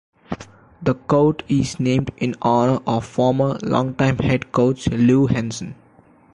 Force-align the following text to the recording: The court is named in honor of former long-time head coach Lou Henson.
The 0.81 0.95
court 0.95 1.43
is 1.47 1.79
named 1.79 2.09
in 2.17 2.33
honor 2.41 2.79
of 2.87 3.05
former 3.05 3.59
long-time 3.61 4.17
head 4.17 4.51
coach 4.51 4.87
Lou 4.89 5.27
Henson. 5.27 5.75